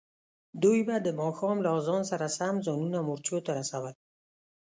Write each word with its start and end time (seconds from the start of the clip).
دوی 0.63 0.79
به 0.87 0.95
د 1.01 1.07
ماښام 1.21 1.57
له 1.65 1.69
اذان 1.77 2.01
سره 2.11 2.25
سم 2.37 2.55
ځانونه 2.65 2.99
مورچو 3.07 3.37
ته 3.45 3.51
رسول. 3.59 3.93